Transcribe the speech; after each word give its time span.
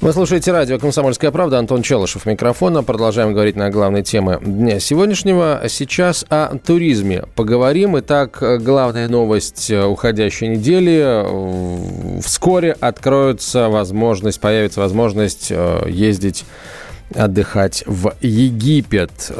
Вы 0.00 0.14
слушаете 0.14 0.50
радио 0.50 0.78
«Комсомольская 0.78 1.30
правда». 1.30 1.58
Антон 1.58 1.82
Челышев 1.82 2.24
микрофона. 2.24 2.82
Продолжаем 2.82 3.34
говорить 3.34 3.54
на 3.54 3.68
главные 3.68 4.02
темы 4.02 4.38
дня 4.40 4.80
сегодняшнего. 4.80 5.60
Сейчас 5.68 6.24
о 6.30 6.56
туризме 6.56 7.24
поговорим. 7.34 7.98
Итак, 7.98 8.42
главная 8.62 9.08
новость 9.08 9.70
уходящей 9.70 10.48
недели. 10.48 12.22
Вскоре 12.22 12.72
откроется 12.80 13.68
возможность, 13.68 14.40
появится 14.40 14.80
возможность 14.80 15.48
э, 15.50 15.82
ездить 15.90 16.46
отдыхать 17.14 17.84
в 17.86 18.14
Египет. 18.20 19.32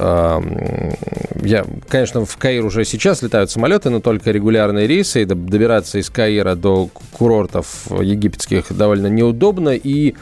Я, 1.42 1.64
конечно, 1.88 2.24
в 2.24 2.36
Каир 2.36 2.64
уже 2.64 2.84
сейчас 2.84 3.22
летают 3.22 3.50
самолеты, 3.50 3.90
но 3.90 4.00
только 4.00 4.30
регулярные 4.30 4.86
рейсы. 4.86 5.22
И 5.22 5.24
добираться 5.24 5.98
из 5.98 6.10
Каира 6.10 6.54
до 6.54 6.90
курортов 7.12 7.86
египетских 7.90 8.66
довольно 8.76 9.06
неудобно. 9.06 9.70
И 9.70 10.14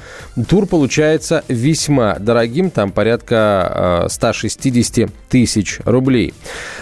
тур 0.48 0.66
получается 0.66 1.45
весьма 1.48 2.16
дорогим. 2.19 2.70
Там 2.70 2.92
порядка 2.92 4.06
160 4.09 4.98
э, 4.98 5.09
тысяч 5.28 5.80
рублей. 5.84 6.34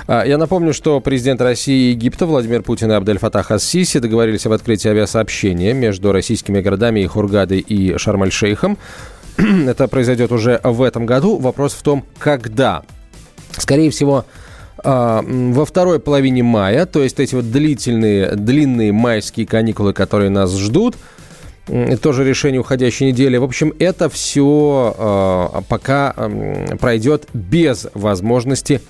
Э, 0.07 0.23
я 0.27 0.39
напомню, 0.39 0.73
что 0.75 1.01
президент 1.01 1.41
России 1.41 1.89
и 1.89 1.91
Египта 1.91 2.27
Владимир 2.27 2.63
Путин 2.63 2.91
и 2.91 2.95
Абдель 2.95 3.19
Фатах 3.19 3.51
Ас-Сиси 3.51 3.99
договорились 3.99 4.47
об 4.47 4.53
открытии 4.53 4.89
авиасообщения 4.89 5.73
между 5.73 6.13
российскими 6.13 6.61
городами 6.61 7.07
Хургадой 7.07 7.61
и 7.61 7.97
Шарм-Аль-Шейхом. 7.97 8.77
Это 9.67 9.89
произойдет 9.89 10.33
уже 10.33 10.61
в 10.63 10.83
этом 10.83 11.07
году. 11.07 11.39
Вопрос 11.39 11.75
в 11.75 11.83
том, 11.83 12.05
когда. 12.19 12.83
Скорее 13.53 13.91
всего, 13.91 14.25
а, 14.79 15.23
во 15.27 15.65
второй 15.65 16.01
половине 16.01 16.43
мая, 16.43 16.87
то 16.87 17.03
есть 17.03 17.19
эти 17.21 17.35
вот 17.35 17.51
длительные, 17.51 18.37
длинные 18.37 18.93
майские 18.93 19.47
каникулы, 19.47 19.93
которые 19.93 20.31
нас 20.31 20.57
ждут, 20.57 20.97
тоже 22.01 22.25
решение 22.25 22.61
уходящей 22.61 23.09
недели. 23.09 23.37
В 23.39 23.45
общем, 23.45 23.73
это 23.79 24.09
все 24.09 24.95
а, 24.97 25.63
пока 25.69 26.15
пройдет 26.79 27.27
без 27.33 27.89
возможности 27.95 28.81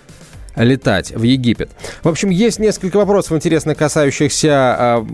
летать 0.57 1.13
в 1.13 1.23
Египет. 1.23 1.71
В 2.03 2.09
общем, 2.09 2.31
есть 2.31 2.59
несколько 2.59 2.97
вопросов 2.97 3.33
интересных, 3.33 3.77
касающихся 3.79 4.77
э, 4.79 5.05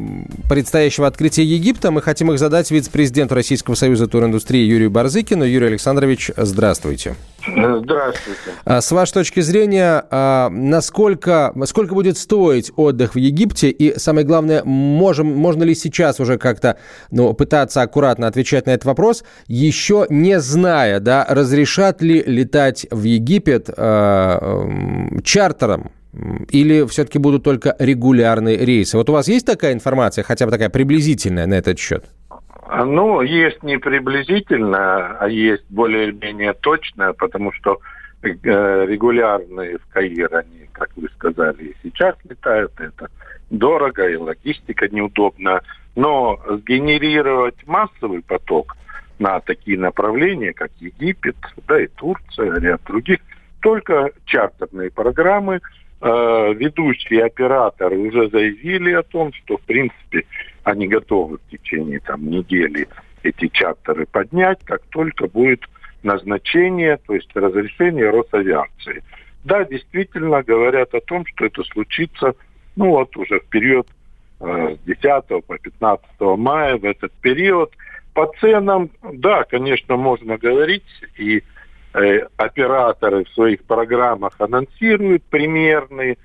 предстоящего 0.48 1.06
открытия 1.06 1.44
Египта. 1.44 1.90
Мы 1.90 2.00
хотим 2.00 2.32
их 2.32 2.38
задать 2.38 2.70
вице-президенту 2.70 3.34
Российского 3.34 3.74
союза 3.74 4.06
туриндустрии 4.06 4.64
Юрию 4.64 4.90
Барзыкину. 4.90 5.44
Юрий 5.44 5.66
Александрович, 5.66 6.30
здравствуйте. 6.36 7.16
Здравствуйте. 7.46 8.40
А, 8.64 8.80
с 8.80 8.90
вашей 8.92 9.14
точки 9.14 9.40
зрения, 9.40 10.04
а, 10.10 10.48
насколько, 10.50 11.52
сколько 11.64 11.94
будет 11.94 12.16
стоить 12.16 12.72
отдых 12.76 13.14
в 13.14 13.18
Египте? 13.18 13.70
И 13.70 13.98
самое 13.98 14.26
главное, 14.26 14.62
можем, 14.64 15.26
можно 15.26 15.64
ли 15.64 15.74
сейчас 15.74 16.20
уже 16.20 16.38
как-то 16.38 16.78
ну, 17.10 17.32
пытаться 17.34 17.82
аккуратно 17.82 18.26
отвечать 18.26 18.66
на 18.66 18.70
этот 18.70 18.84
вопрос, 18.84 19.24
еще 19.46 20.06
не 20.08 20.40
зная, 20.40 21.00
да, 21.00 21.26
разрешат 21.28 22.02
ли 22.02 22.22
летать 22.24 22.86
в 22.90 23.02
Египет 23.02 23.68
э, 23.76 25.08
чартером? 25.24 25.90
Или 26.50 26.86
все-таки 26.88 27.18
будут 27.18 27.42
только 27.42 27.74
регулярные 27.78 28.58
рейсы? 28.58 28.98
Вот 28.98 29.08
у 29.08 29.14
вас 29.14 29.28
есть 29.28 29.46
такая 29.46 29.72
информация, 29.72 30.22
хотя 30.22 30.44
бы 30.44 30.52
такая 30.52 30.68
приблизительная 30.68 31.46
на 31.46 31.54
этот 31.54 31.78
счет? 31.78 32.04
Ну, 32.68 33.22
есть 33.22 33.62
не 33.62 33.78
приблизительно, 33.78 35.16
а 35.18 35.28
есть 35.28 35.64
более-менее 35.68 36.52
точно, 36.54 37.12
потому 37.12 37.52
что 37.52 37.80
э, 38.22 38.28
регулярные 38.86 39.78
в 39.78 39.86
Каир, 39.92 40.34
они, 40.34 40.68
как 40.72 40.90
вы 40.96 41.08
сказали, 41.16 41.64
и 41.64 41.76
сейчас 41.82 42.14
летают, 42.28 42.72
это 42.78 43.08
дорого 43.50 44.08
и 44.08 44.16
логистика 44.16 44.88
неудобна. 44.88 45.60
Но 45.96 46.40
сгенерировать 46.48 47.66
массовый 47.66 48.22
поток 48.22 48.76
на 49.18 49.40
такие 49.40 49.78
направления, 49.78 50.52
как 50.52 50.70
Египет, 50.80 51.36
да 51.66 51.82
и 51.82 51.88
Турция, 51.88 52.58
ряд 52.60 52.82
других, 52.84 53.18
только 53.60 54.10
чартерные 54.24 54.90
программы. 54.90 55.60
Э, 56.04 56.52
ведущие 56.54 57.24
операторы 57.24 57.96
уже 57.96 58.28
заявили 58.28 58.90
о 58.90 59.04
том, 59.04 59.32
что, 59.32 59.56
в 59.56 59.60
принципе, 59.60 60.24
они 60.64 60.88
готовы 60.88 61.38
в 61.38 61.48
течение 61.48 62.00
там, 62.00 62.28
недели 62.28 62.88
эти 63.22 63.46
чартеры 63.46 64.06
поднять, 64.06 64.58
как 64.64 64.82
только 64.90 65.28
будет 65.28 65.60
назначение, 66.02 66.96
то 67.06 67.14
есть 67.14 67.30
разрешение 67.36 68.10
Росавиации. 68.10 69.04
Да, 69.44 69.64
действительно 69.64 70.42
говорят 70.42 70.92
о 70.92 71.00
том, 71.00 71.24
что 71.24 71.46
это 71.46 71.62
случится, 71.62 72.34
ну 72.74 72.90
вот 72.90 73.16
уже 73.16 73.38
в 73.38 73.46
период 73.46 73.86
э, 74.40 74.74
с 74.74 74.84
10 74.84 75.46
по 75.46 75.56
15 75.56 76.04
мая, 76.36 76.78
в 76.78 76.84
этот 76.84 77.12
период. 77.20 77.72
По 78.12 78.26
ценам, 78.40 78.90
да, 79.02 79.44
конечно, 79.44 79.96
можно 79.96 80.36
говорить, 80.36 80.82
и 81.16 81.44
операторы 81.92 83.24
в 83.24 83.28
своих 83.30 83.64
программах 83.64 84.34
анонсируют 84.38 85.22
примерные 85.24 86.16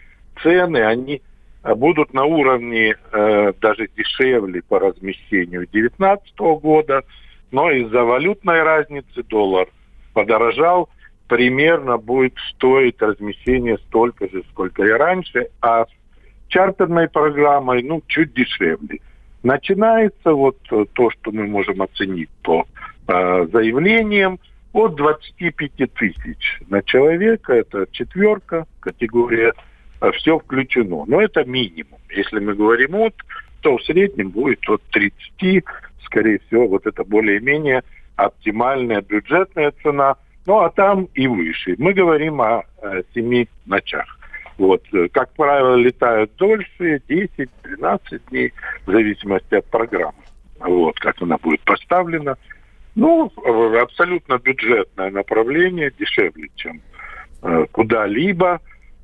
цены, 0.42 0.78
они 0.78 1.22
а 1.68 1.76
будут 1.76 2.14
на 2.14 2.24
уровне 2.24 2.96
э, 3.12 3.54
даже 3.60 3.90
дешевле 3.98 4.62
по 4.62 4.80
размещению 4.80 5.68
2019 5.70 6.40
года, 6.62 7.04
но 7.52 7.70
из-за 7.72 8.04
валютной 8.04 8.64
разницы 8.64 9.22
доллар 9.24 9.68
подорожал, 10.14 10.88
примерно 11.28 11.98
будет 11.98 12.36
стоить 12.52 13.02
размещение 13.02 13.78
столько 13.80 14.30
же, 14.30 14.44
сколько 14.52 14.82
и 14.84 14.92
раньше, 14.92 15.50
а 15.60 15.86
с 15.86 15.90
чартерной 16.48 17.10
программой, 17.10 17.84
ну, 17.84 18.02
чуть 18.08 18.34
дешевле. 18.34 19.00
Начинается 19.44 20.32
вот 20.32 20.58
то, 20.94 21.10
что 21.10 21.32
мы 21.32 21.48
можем 21.48 21.82
оценить 21.82 22.30
по 22.44 22.66
э, 23.10 23.48
заявлениям, 23.52 24.40
от 24.74 24.96
25 24.96 25.94
тысяч 25.94 26.60
на 26.70 26.82
человека, 26.84 27.54
это 27.54 27.88
четверка, 27.92 28.66
категория 28.80 29.54
а 30.00 30.12
все 30.12 30.38
включено. 30.40 31.06
Но 31.08 31.22
это 31.22 31.44
минимум. 31.44 32.00
Если 32.10 32.40
мы 32.40 32.54
говорим 32.54 32.96
от, 32.96 33.16
то 33.62 33.78
в 33.78 33.84
среднем 33.84 34.30
будет 34.30 34.68
от 34.70 34.82
30, 34.92 35.66
скорее 36.06 36.40
всего, 36.40 36.68
вот 36.68 36.86
это 36.86 37.04
более-менее 37.04 37.84
оптимальная 38.16 39.02
бюджетная 39.02 39.74
цена. 39.84 40.16
Ну, 40.46 40.60
а 40.60 40.70
там 40.70 41.08
и 41.14 41.28
выше. 41.28 41.76
Мы 41.78 41.94
говорим 41.94 42.42
о, 42.42 42.64
о 42.82 43.02
7 43.14 43.46
ночах. 43.66 44.18
Вот, 44.58 44.84
как 45.12 45.32
правило, 45.34 45.76
летают 45.76 46.32
дольше, 46.38 47.02
10-13 47.08 48.22
дней, 48.30 48.54
в 48.86 48.92
зависимости 48.92 49.54
от 49.54 49.66
программы. 49.66 50.18
Вот, 50.60 51.00
как 51.00 51.22
она 51.22 51.38
будет 51.38 51.62
поставлена. 51.62 52.38
Ну, 52.98 53.32
абсолютно 53.80 54.40
бюджетное 54.40 55.12
направление, 55.12 55.94
дешевле, 56.00 56.50
чем 56.56 56.82
э, 57.44 57.66
куда-либо. 57.72 58.60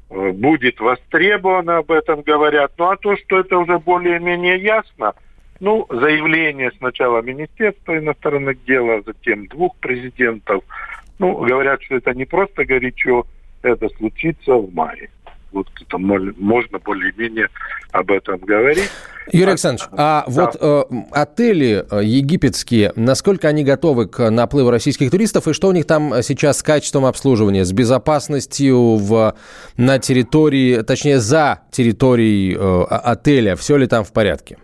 Э, 0.10 0.32
будет 0.32 0.80
востребовано, 0.80 1.78
об 1.78 1.92
этом 1.92 2.24
говорят. 2.24 2.72
Ну 2.80 2.90
а 2.90 2.98
то, 2.98 3.16
что 3.18 3.40
это 3.40 3.56
уже 3.56 3.78
более-менее 3.78 4.64
ясно, 4.64 5.14
ну, 5.60 5.86
заявление 5.92 6.72
сначала 6.80 7.22
Министерства 7.22 7.96
иностранных 7.96 8.66
дел, 8.66 8.90
а 8.90 9.04
затем 9.06 9.46
двух 9.46 9.76
президентов, 9.76 10.64
ну, 11.20 11.38
говорят, 11.38 11.84
что 11.84 11.98
это 11.98 12.16
не 12.16 12.26
просто 12.26 12.66
горячо, 12.66 13.28
это 13.62 13.90
случится 13.90 14.56
в 14.56 14.74
мае 14.74 15.12
вот 15.54 15.68
это 15.80 15.98
можно 15.98 16.80
более-менее 16.80 17.48
об 17.92 18.12
этом 18.12 18.40
говорить. 18.40 18.90
Юрий 19.32 19.52
Александрович, 19.52 19.88
а, 19.94 20.26
а 20.26 20.30
да. 20.30 20.42
вот 20.42 20.58
э, 20.60 20.84
отели 21.12 21.86
э, 21.90 22.04
египетские, 22.04 22.92
насколько 22.96 23.48
они 23.48 23.64
готовы 23.64 24.08
к 24.08 24.30
наплыву 24.30 24.70
российских 24.70 25.12
туристов, 25.12 25.48
и 25.48 25.54
что 25.54 25.70
у 25.70 25.72
них 25.72 25.86
там 25.86 26.22
сейчас 26.22 26.60
с 26.60 26.64
качеством 26.64 27.06
обслуживания, 27.06 27.64
с 27.64 27.72
безопасностью 27.72 28.96
в, 28.98 29.36
на 29.78 30.00
территории, 30.00 30.82
точнее, 30.82 31.20
за 31.20 31.62
территорией 31.72 32.56
э, 32.56 32.84
отеля, 32.90 33.56
все 33.56 33.78
ли 33.78 33.88
там 33.88 34.04
в 34.04 34.12
порядке? 34.12 34.58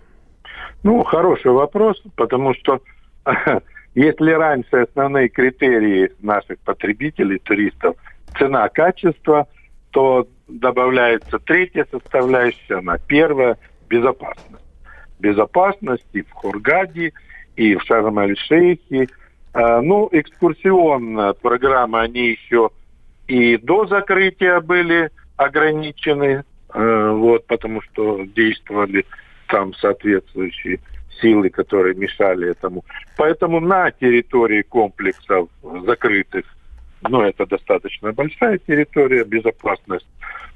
Ну, 0.84 1.04
хороший 1.04 1.52
вопрос, 1.52 2.02
потому 2.16 2.54
что 2.56 2.82
если 3.96 4.32
раньше 4.32 4.88
основные 4.90 5.30
критерии 5.30 6.12
наших 6.20 6.60
потребителей, 6.60 7.40
туристов, 7.40 7.96
цена, 8.38 8.68
качество, 8.70 9.48
то 9.92 10.28
добавляется 10.50 11.40
третья 11.40 11.86
составляющая, 11.92 12.76
она 12.76 12.98
первая– 12.98 13.58
безопасность. 13.90 14.66
Безопасность 15.20 16.08
и 16.14 16.22
в 16.22 16.32
Хургаде, 16.32 17.14
и 17.56 17.76
в 17.76 17.84
Шарм-эль-Шейхе. 17.84 19.08
А, 19.54 19.82
ну, 19.82 20.10
экскурсионная 20.12 21.34
программа, 21.34 22.02
они 22.02 22.30
еще 22.30 22.70
и 23.28 23.58
до 23.58 23.86
закрытия 23.86 24.60
были 24.60 25.12
ограничены 25.38 26.44
э, 26.74 27.12
вот, 27.12 27.46
потому 27.48 27.82
что 27.82 28.26
действовали 28.26 29.06
там 29.48 29.74
соответствующие 29.76 30.80
силы, 31.22 31.50
которые 31.50 31.96
мешали 31.96 32.50
этому. 32.50 32.84
Поэтому 33.18 33.60
на 33.60 33.92
территории 33.92 34.62
комплексов 34.62 35.50
закрытых, 35.86 36.46
ну, 37.02 37.22
это 37.22 37.46
достаточно 37.46 38.12
большая 38.12 38.58
территория, 38.58 39.24
безопасность, 39.24 40.08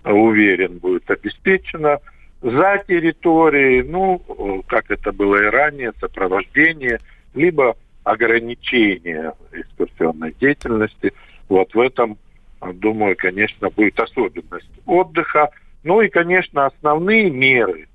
уверен, 0.04 0.78
будет 0.80 1.10
обеспечена. 1.10 2.00
За 2.42 2.84
территорией, 2.86 3.84
ну, 3.84 4.64
как 4.68 4.92
это 4.92 5.14
было 5.14 5.38
и 5.38 5.50
ранее, 5.50 5.94
сопровождение, 6.00 7.00
либо 7.34 7.78
ограничение 8.04 9.34
экскурсионной 9.54 10.34
деятельности. 10.40 11.14
Вот 11.48 11.74
в 11.74 11.80
этом, 11.80 12.18
думаю, 12.62 13.16
конечно, 13.18 13.70
будет 13.70 13.98
особенность 14.00 14.70
отдыха. 14.86 15.52
Ну 15.84 16.02
и, 16.02 16.10
конечно, 16.10 16.66
основные 16.66 17.30
меры 17.30 17.88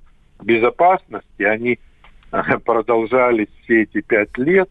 безопасности, 0.43 1.43
они 1.43 1.79
продолжались 2.65 3.49
все 3.65 3.83
эти 3.83 4.01
пять 4.01 4.37
лет. 4.39 4.71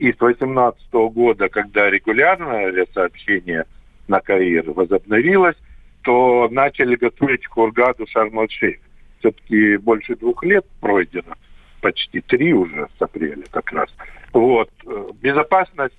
И 0.00 0.14
с 0.14 0.16
2018 0.16 0.92
года, 1.12 1.50
когда 1.50 1.90
регулярное 1.90 2.68
авиасообщение 2.68 3.66
на 4.08 4.20
Каир 4.20 4.70
возобновилось, 4.70 5.56
то 6.02 6.48
начали 6.50 6.96
готовить 6.96 7.46
Хургаду 7.46 8.06
Шарм-Шейх. 8.06 8.78
Все-таки 9.18 9.76
больше 9.76 10.16
двух 10.16 10.42
лет 10.42 10.64
пройдено, 10.80 11.34
почти 11.82 12.22
три 12.22 12.54
уже 12.54 12.88
с 12.98 13.02
апреля 13.02 13.44
как 13.50 13.70
раз. 13.72 13.90
Вот. 14.32 14.70
Безопасность 15.20 15.94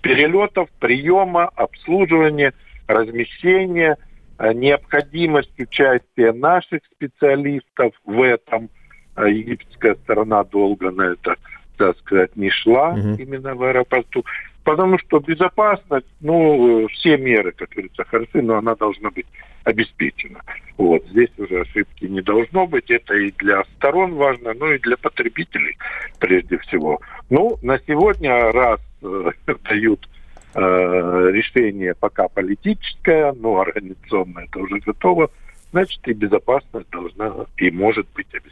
перелетов, 0.00 0.70
приема, 0.80 1.50
обслуживания, 1.56 2.54
размещения, 2.86 3.98
необходимость 4.38 5.60
участия 5.60 6.32
наших 6.32 6.80
специалистов 6.86 7.92
в 8.06 8.22
этом– 8.22 8.70
а 9.16 9.28
египетская 9.28 9.94
сторона 9.96 10.44
долго 10.44 10.90
на 10.90 11.12
это, 11.12 11.36
так 11.76 11.98
сказать, 11.98 12.34
не 12.36 12.50
шла 12.50 12.90
угу. 12.90 13.14
именно 13.18 13.54
в 13.54 13.62
аэропорту. 13.62 14.24
Потому 14.64 14.98
что 14.98 15.20
безопасность, 15.20 16.08
ну, 16.20 16.88
все 16.88 17.16
меры, 17.16 17.52
как 17.52 17.68
говорится, 17.68 18.04
хороши, 18.04 18.42
но 18.42 18.56
она 18.56 18.74
должна 18.74 19.10
быть 19.10 19.26
обеспечена. 19.62 20.40
Вот, 20.76 21.04
здесь 21.06 21.30
уже 21.38 21.60
ошибки 21.60 22.04
не 22.06 22.20
должно 22.20 22.66
быть. 22.66 22.90
Это 22.90 23.14
и 23.14 23.30
для 23.38 23.62
сторон 23.76 24.14
важно, 24.14 24.54
но 24.54 24.72
и 24.72 24.78
для 24.78 24.96
потребителей 24.96 25.76
прежде 26.18 26.58
всего. 26.58 27.00
Ну, 27.30 27.58
на 27.62 27.78
сегодня, 27.86 28.52
раз 28.52 28.80
э, 29.02 29.30
дают 29.68 30.08
э, 30.54 30.60
решение 30.60 31.94
пока 31.94 32.28
политическое, 32.28 33.32
но 33.34 33.60
организационно 33.60 34.40
это 34.40 34.58
уже 34.58 34.78
готово, 34.80 35.30
значит 35.70 36.00
и 36.08 36.12
безопасность 36.12 36.90
должна 36.90 37.46
и 37.56 37.70
может 37.70 38.06
быть 38.14 38.28
обеспечена. 38.34 38.45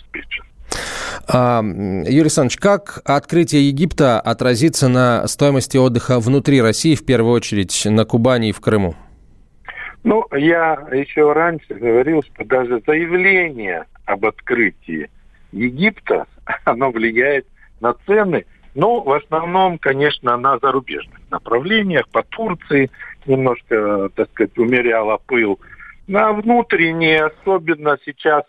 А, 1.29 1.63
Юрий 1.63 2.21
Александрович, 2.21 2.57
как 2.59 3.01
открытие 3.05 3.69
Египта 3.69 4.21
отразится 4.21 4.89
на 4.89 5.27
стоимости 5.27 5.77
отдыха 5.77 6.21
внутри 6.21 6.61
России, 6.61 6.95
в 6.95 7.05
первую 7.05 7.33
очередь 7.35 7.85
на 7.87 8.05
Кубани 8.05 8.51
и 8.51 8.53
в 8.53 8.61
Крыму? 8.61 8.95
Ну, 10.03 10.27
я 10.33 10.87
еще 10.93 11.33
раньше 11.33 11.75
говорил, 11.75 12.23
что 12.23 12.45
даже 12.45 12.83
заявление 12.87 13.85
об 14.05 14.27
открытии 14.27 15.11
Египта, 15.53 16.27
оно 16.65 16.91
влияет 16.91 17.47
на 17.81 17.95
цены, 18.07 18.45
но 18.75 19.01
в 19.01 19.13
основном, 19.13 19.79
конечно, 19.79 20.37
на 20.37 20.59
зарубежных 20.59 21.21
направлениях, 21.31 22.09
по 22.09 22.23
Турции 22.23 22.91
немножко, 23.25 24.11
так 24.15 24.29
сказать, 24.31 24.59
умеряло 24.59 25.19
пыл. 25.27 25.59
На 26.07 26.33
внутренние, 26.33 27.25
особенно 27.25 27.97
сейчас 28.05 28.43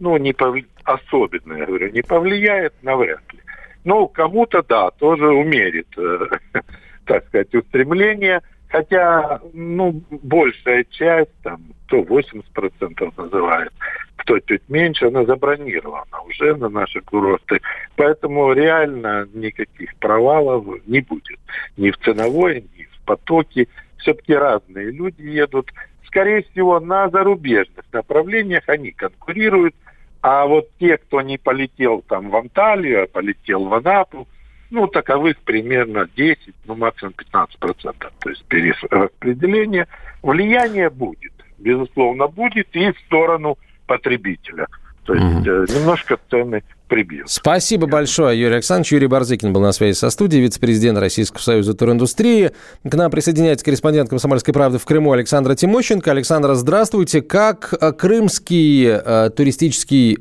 ну, 0.00 0.16
не 0.16 0.32
повли... 0.32 0.66
особенно, 0.84 1.54
я 1.54 1.66
говорю, 1.66 1.90
не 1.90 2.02
повлияет, 2.02 2.74
навряд 2.82 3.22
ли. 3.32 3.40
Ну, 3.84 4.08
кому-то, 4.08 4.62
да, 4.62 4.90
тоже 4.90 5.28
умерит, 5.28 5.88
э, 5.96 6.26
так 7.06 7.26
сказать, 7.28 7.54
устремление. 7.54 8.42
Хотя, 8.68 9.40
ну, 9.52 10.00
большая 10.10 10.84
часть, 10.84 11.32
там, 11.42 11.60
кто 11.86 12.02
80% 12.02 13.12
называет, 13.16 13.72
кто 14.16 14.38
чуть 14.40 14.68
меньше, 14.68 15.06
она 15.06 15.24
забронирована 15.24 16.20
уже 16.28 16.54
на 16.54 16.68
наши 16.68 17.00
курорты. 17.00 17.60
Поэтому 17.96 18.52
реально 18.52 19.26
никаких 19.34 19.96
провалов 19.96 20.64
не 20.86 21.00
будет. 21.00 21.40
Ни 21.76 21.90
в 21.90 21.98
ценовой, 21.98 22.64
ни 22.76 22.84
в 22.84 23.00
потоке. 23.04 23.66
Все-таки 23.96 24.34
разные 24.34 24.92
люди 24.92 25.22
едут. 25.22 25.72
Скорее 26.06 26.42
всего, 26.42 26.78
на 26.78 27.08
зарубежных 27.08 27.84
направлениях 27.92 28.64
они 28.68 28.92
конкурируют– 28.92 29.74
а 30.22 30.46
вот 30.46 30.68
те, 30.78 30.98
кто 30.98 31.20
не 31.22 31.38
полетел 31.38 32.02
там 32.06 32.30
в 32.30 32.36
Анталию, 32.36 33.04
а 33.04 33.06
полетел 33.06 33.64
в 33.64 33.74
Анапу, 33.74 34.28
ну, 34.70 34.86
таковых 34.86 35.38
примерно 35.38 36.08
10, 36.16 36.54
ну, 36.66 36.76
максимум 36.76 37.12
15 37.14 37.58
процентов. 37.58 38.12
То 38.20 38.30
есть 38.30 38.44
перераспределение. 38.44 39.88
Влияние 40.22 40.90
будет, 40.90 41.32
безусловно, 41.58 42.28
будет 42.28 42.68
и 42.76 42.92
в 42.92 42.98
сторону 43.06 43.58
потребителя. 43.86 44.66
То 45.04 45.14
есть 45.14 45.26
mm-hmm. 45.26 45.78
немножко 45.78 46.18
цены 46.28 46.62
прибьет. 46.90 47.30
Спасибо 47.30 47.86
большое, 47.86 48.38
Юрий 48.38 48.54
Александрович. 48.54 48.92
Юрий 48.92 49.06
Барзыкин 49.06 49.52
был 49.52 49.62
на 49.62 49.72
связи 49.72 49.96
со 49.96 50.10
студией, 50.10 50.42
вице-президент 50.42 50.98
Российского 50.98 51.40
союза 51.40 51.72
туриндустрии. 51.72 52.50
К 52.84 52.94
нам 52.94 53.10
присоединяется 53.10 53.64
корреспондент 53.64 54.10
«Комсомольской 54.10 54.52
правды» 54.52 54.78
в 54.78 54.84
Крыму 54.84 55.12
Александра 55.12 55.54
Тимощенко. 55.54 56.10
Александра, 56.10 56.54
здравствуйте. 56.54 57.22
Как 57.22 57.72
э, 57.80 57.92
крымский 57.92 58.86
э, 58.86 59.30
туристический 59.34 60.18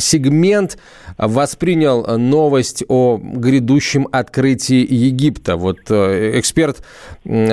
сегмент 0.00 0.78
воспринял 1.18 2.18
новость 2.18 2.82
о 2.88 3.20
грядущем 3.22 4.08
открытии 4.10 4.86
Египта? 4.88 5.56
Вот 5.56 5.78
э, 5.90 6.38
эксперт 6.40 6.82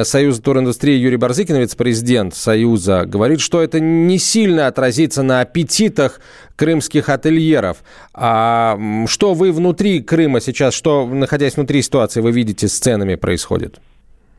Союза 0.03 0.41
туриндустрии 0.41 0.95
Юрий 0.95 1.17
Барзыкин, 1.17 1.57
вице-президент 1.57 2.33
Союза, 2.33 3.03
говорит, 3.05 3.41
что 3.41 3.61
это 3.61 3.81
не 3.81 4.17
сильно 4.17 4.67
отразится 4.67 5.23
на 5.23 5.41
аппетитах 5.41 6.21
крымских 6.55 7.09
ательеров. 7.09 7.83
А 8.13 8.77
что 9.07 9.33
вы 9.33 9.51
внутри 9.51 10.01
Крыма 10.01 10.41
сейчас, 10.41 10.73
что, 10.73 11.05
находясь 11.05 11.55
внутри 11.55 11.81
ситуации, 11.81 12.21
вы 12.21 12.31
видите 12.31 12.67
с 12.67 12.77
ценами 12.79 13.15
происходит? 13.15 13.79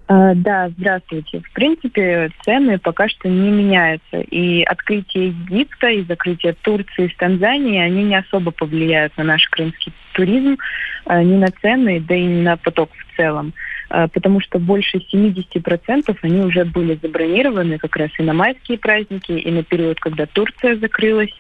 А, 0.08 0.34
да, 0.34 0.68
здравствуйте. 0.78 1.40
В 1.40 1.52
принципе, 1.52 2.30
цены 2.44 2.78
пока 2.78 3.08
что 3.08 3.28
не 3.28 3.50
меняются. 3.50 4.20
И 4.20 4.62
открытие 4.62 5.28
Египта 5.28 5.88
и 5.88 6.04
закрытие 6.04 6.54
Турции 6.62 7.08
с 7.12 7.16
Танзанией, 7.16 7.84
они 7.84 8.04
не 8.04 8.16
особо 8.16 8.52
повлияют 8.52 9.16
на 9.16 9.24
наш 9.24 9.48
крымский 9.48 9.92
туризм, 10.12 10.58
а, 11.06 11.22
ни 11.22 11.34
на 11.34 11.48
цены, 11.60 12.00
да 12.00 12.14
и 12.14 12.24
не 12.24 12.42
на 12.42 12.56
поток 12.56 12.90
в 12.92 13.16
целом. 13.16 13.52
А, 13.88 14.06
потому 14.06 14.40
что 14.40 14.60
больше 14.60 14.98
70% 14.98 16.16
они 16.22 16.40
уже 16.40 16.64
были 16.64 16.98
забронированы 17.02 17.78
как 17.78 17.96
раз 17.96 18.10
и 18.18 18.22
на 18.22 18.32
майские 18.32 18.78
праздники, 18.78 19.32
и 19.32 19.50
на 19.50 19.64
период, 19.64 19.98
когда 19.98 20.26
Турция 20.26 20.76
закрылась. 20.76 21.32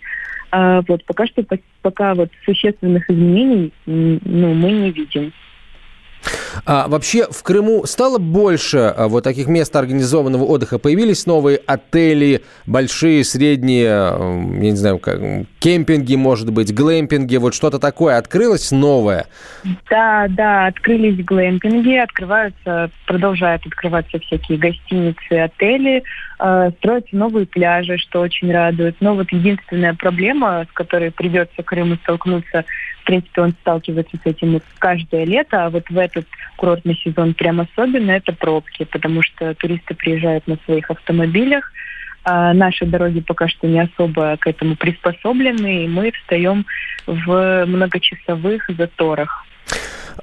А, 0.58 0.80
вот 0.88 1.04
пока 1.04 1.26
что 1.26 1.44
пока 1.82 2.14
вот 2.14 2.30
существенных 2.46 3.10
изменений 3.10 3.74
ну, 3.84 4.54
мы 4.54 4.70
не 4.70 4.90
видим. 4.90 5.30
А 6.64 6.88
вообще 6.88 7.26
в 7.30 7.42
Крыму 7.42 7.84
стало 7.86 8.18
больше 8.18 8.78
а, 8.78 9.08
вот 9.08 9.24
таких 9.24 9.46
мест 9.46 9.74
организованного 9.74 10.44
отдыха? 10.44 10.78
Появились 10.78 11.26
новые 11.26 11.60
отели, 11.66 12.42
большие, 12.66 13.24
средние, 13.24 13.86
я 13.86 14.70
не 14.70 14.76
знаю, 14.76 14.98
как, 14.98 15.20
кемпинги, 15.58 16.14
может 16.14 16.52
быть, 16.52 16.74
глэмпинги, 16.74 17.36
вот 17.36 17.54
что-то 17.54 17.78
такое 17.78 18.18
открылось 18.18 18.70
новое? 18.70 19.26
Да, 19.90 20.26
да, 20.28 20.66
открылись 20.66 21.24
глэмпинги, 21.24 21.96
открываются, 21.96 22.90
продолжают 23.06 23.66
открываться 23.66 24.18
всякие 24.20 24.58
гостиницы, 24.58 25.32
отели, 25.32 26.02
э, 26.38 26.70
строятся 26.78 27.16
новые 27.16 27.46
пляжи, 27.46 27.98
что 27.98 28.20
очень 28.20 28.52
радует. 28.52 28.96
Но 29.00 29.14
вот 29.14 29.30
единственная 29.32 29.94
проблема, 29.94 30.66
с 30.70 30.72
которой 30.72 31.10
придется 31.10 31.62
Крыму 31.62 31.96
столкнуться, 31.96 32.64
в 33.02 33.04
принципе, 33.06 33.42
он 33.42 33.52
сталкивается 33.60 34.16
с 34.16 34.26
этим 34.26 34.60
каждое 34.78 35.24
лето, 35.24 35.66
а 35.66 35.70
вот 35.70 35.88
в 35.88 35.96
этот 35.96 36.26
курортный 36.56 36.96
сезон 36.96 37.34
прям 37.34 37.60
особенно 37.60 38.12
это 38.12 38.32
пробки, 38.32 38.84
потому 38.84 39.22
что 39.22 39.54
туристы 39.54 39.94
приезжают 39.94 40.46
на 40.46 40.56
своих 40.64 40.90
автомобилях, 40.90 41.70
а 42.24 42.52
наши 42.54 42.86
дороги 42.86 43.20
пока 43.20 43.48
что 43.48 43.66
не 43.66 43.80
особо 43.80 44.36
к 44.38 44.46
этому 44.46 44.76
приспособлены, 44.76 45.84
и 45.84 45.88
мы 45.88 46.10
встаем 46.12 46.66
в 47.06 47.64
многочасовых 47.66 48.68
заторах. 48.76 49.46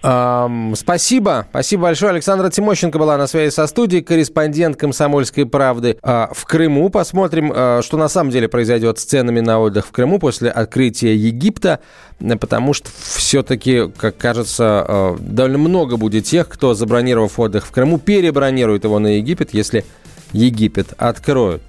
Спасибо. 0.04 1.48
Спасибо 1.50 1.84
большое. 1.84 2.12
Александра 2.12 2.50
Тимощенко 2.50 3.00
была 3.00 3.18
на 3.18 3.26
связи 3.26 3.54
со 3.54 3.68
студией, 3.68 4.04
корреспондент 4.04 4.76
«Комсомольской 4.76 5.46
правды» 5.46 5.98
а, 6.04 6.30
в 6.34 6.44
Крыму. 6.44 6.90
Посмотрим, 6.90 7.54
а, 7.56 7.82
что 7.82 7.96
на 7.96 8.10
самом 8.10 8.30
деле 8.30 8.50
произойдет 8.50 9.00
с 9.00 9.06
ценами 9.06 9.40
на 9.40 9.62
отдых 9.62 9.88
в 9.88 9.92
Крыму 9.92 10.20
после 10.20 10.50
открытия 10.50 11.16
Египта, 11.16 11.80
потому 12.20 12.74
что 12.74 12.90
все-таки, 12.92 13.90
как 13.98 14.18
кажется, 14.18 14.86
а, 14.86 15.18
довольно 15.18 15.60
много 15.60 15.96
будет 15.96 16.26
тех, 16.26 16.50
кто, 16.50 16.74
забронировав 16.74 17.40
отдых 17.40 17.66
в 17.66 17.72
Крыму, 17.72 17.98
перебронирует 17.98 18.84
его 18.84 19.00
на 19.00 19.16
Египет, 19.18 19.54
если 19.54 19.86
Египет 20.34 20.94
откроют. 20.98 21.62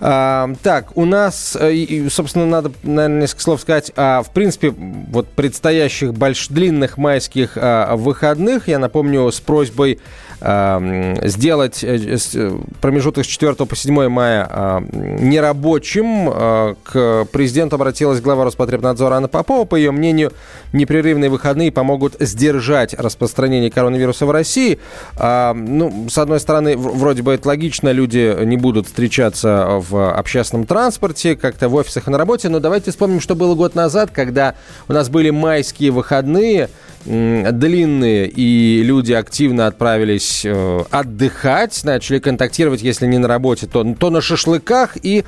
А, 0.00 0.50
так, 0.62 0.96
у 0.96 1.04
нас, 1.04 1.56
э, 1.60 2.08
собственно, 2.10 2.46
надо, 2.46 2.72
наверное, 2.82 3.22
несколько 3.22 3.42
слов 3.42 3.60
сказать 3.60 3.92
о, 3.96 4.22
в 4.22 4.30
принципе, 4.30 4.70
вот 4.70 5.28
предстоящих 5.28 6.14
больш... 6.14 6.48
длинных 6.48 6.96
майских 6.96 7.56
а, 7.56 7.96
выходных. 7.96 8.68
Я 8.68 8.78
напомню, 8.78 9.30
с 9.30 9.40
просьбой 9.40 10.00
сделать 10.44 11.82
э, 11.82 12.18
э, 12.34 12.58
промежуток 12.82 13.24
с 13.24 13.28
4 13.28 13.54
по 13.54 13.74
7 13.74 14.08
мая 14.08 14.48
э, 14.50 14.80
нерабочим. 14.92 16.74
К 16.82 17.26
президенту 17.32 17.76
обратилась 17.76 18.20
глава 18.20 18.44
Роспотребнадзора 18.44 19.14
Анна 19.14 19.28
Попова. 19.28 19.64
По 19.64 19.76
ее 19.76 19.90
мнению, 19.90 20.32
непрерывные 20.74 21.30
выходные 21.30 21.72
помогут 21.72 22.16
сдержать 22.20 22.92
распространение 22.92 23.70
коронавируса 23.70 24.26
в 24.26 24.30
России. 24.30 24.78
Ну, 25.18 26.06
с 26.10 26.18
одной 26.18 26.40
стороны, 26.40 26.76
вроде 26.76 27.22
бы 27.22 27.32
это 27.32 27.48
логично, 27.48 27.90
люди 27.90 28.36
не 28.44 28.56
будут 28.56 28.86
встречаться 28.86 29.82
в 29.88 30.12
общественном 30.12 30.66
транспорте, 30.66 31.36
как-то 31.36 31.68
в 31.68 31.74
офисах 31.74 32.08
и 32.08 32.10
на 32.10 32.18
работе, 32.18 32.48
но 32.48 32.60
давайте 32.60 32.90
вспомним, 32.90 33.20
что 33.20 33.34
было 33.34 33.54
год 33.54 33.74
назад, 33.74 34.10
когда 34.10 34.54
у 34.88 34.92
нас 34.92 35.08
были 35.08 35.30
майские 35.30 35.90
выходные, 35.90 36.68
длинные, 37.04 38.28
и 38.28 38.82
люди 38.82 39.12
активно 39.12 39.66
отправились 39.66 40.42
э, 40.44 40.84
отдыхать, 40.90 41.84
начали 41.84 42.18
контактировать, 42.18 42.82
если 42.82 43.06
не 43.06 43.18
на 43.18 43.28
работе, 43.28 43.66
то, 43.66 43.84
то 43.94 44.10
на 44.10 44.20
шашлыках, 44.20 44.96
и 45.02 45.24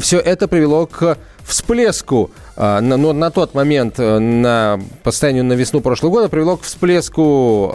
все 0.00 0.18
это 0.18 0.48
привело 0.48 0.86
к 0.86 1.18
всплеску 1.44 2.30
но 2.56 2.96
ну, 2.96 3.12
на 3.12 3.30
тот 3.30 3.54
момент, 3.54 3.94
э, 3.98 4.18
на, 4.18 4.80
по 5.02 5.10
состоянию 5.10 5.44
на 5.44 5.54
весну 5.54 5.80
прошлого 5.80 6.10
года, 6.12 6.28
привело 6.28 6.56
к 6.56 6.62
всплеску 6.62 7.72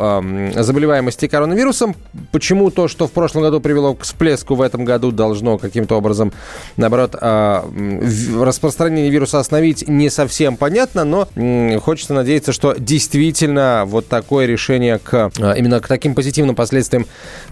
заболеваемости 0.55 1.27
коронавирусом. 1.27 1.95
Почему 2.31 2.69
то, 2.69 2.87
что 2.87 3.07
в 3.07 3.11
прошлом 3.11 3.43
году 3.43 3.59
привело 3.59 3.93
к 3.93 4.03
всплеску, 4.03 4.55
в 4.55 4.61
этом 4.61 4.85
году 4.85 5.11
должно 5.11 5.57
каким-то 5.57 5.95
образом, 5.95 6.33
наоборот, 6.77 7.15
а, 7.19 7.67
распространение 8.39 9.09
вируса 9.09 9.39
остановить, 9.39 9.87
не 9.87 10.09
совсем 10.09 10.57
понятно, 10.57 11.03
но 11.03 11.27
хочется 11.79 12.13
надеяться, 12.13 12.51
что 12.51 12.75
действительно 12.77 13.83
вот 13.85 14.07
такое 14.07 14.45
решение 14.45 14.99
к, 14.99 15.31
а, 15.39 15.53
именно 15.53 15.79
к 15.79 15.87
таким 15.87 16.15
позитивным 16.15 16.55
последствиям 16.55 17.05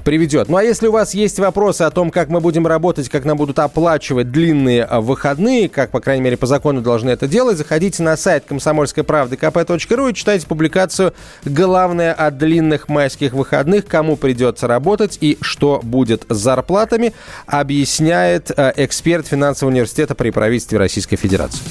приведет. 0.03 0.49
Ну 0.49 0.57
а 0.57 0.63
если 0.63 0.87
у 0.87 0.91
вас 0.91 1.13
есть 1.13 1.39
вопросы 1.39 1.83
о 1.83 1.91
том, 1.91 2.11
как 2.11 2.29
мы 2.29 2.39
будем 2.39 2.67
работать, 2.67 3.09
как 3.09 3.25
нам 3.25 3.37
будут 3.37 3.59
оплачивать 3.59 4.31
длинные 4.31 4.87
выходные, 4.87 5.69
как, 5.69 5.91
по 5.91 5.99
крайней 5.99 6.23
мере, 6.23 6.37
по 6.37 6.45
закону 6.45 6.81
должны 6.81 7.09
это 7.13 7.27
делать, 7.27 7.57
заходите 7.57 8.03
на 8.03 8.17
сайт 8.17 8.43
комсомольской 8.45 9.03
правды 9.03 9.35
kp.ру 9.35 10.07
и 10.07 10.13
читайте 10.13 10.45
публикацию 10.47 11.13
«Главное 11.45 12.13
о 12.13 12.31
длинных 12.31 12.89
майских 12.89 13.33
выходных. 13.33 13.85
Кому 13.85 14.17
придется 14.17 14.67
работать 14.67 15.17
и 15.21 15.37
что 15.41 15.79
будет 15.83 16.25
с 16.29 16.35
зарплатами», 16.35 17.13
объясняет 17.45 18.51
э, 18.55 18.73
эксперт 18.77 19.27
финансового 19.27 19.71
университета 19.71 20.15
при 20.15 20.31
правительстве 20.31 20.77
Российской 20.77 21.15
Федерации. 21.15 21.61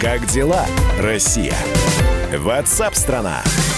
Как 0.00 0.26
дела, 0.26 0.66
Россия? 1.00 1.54
Ватсап-страна! 2.36 3.42
страна 3.44 3.73